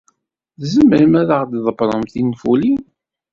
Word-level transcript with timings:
Tzemrem 0.59 1.13
ad 1.21 1.29
aɣ-d-tḍebbrem 1.35 2.03
tinfulin? 2.11 2.81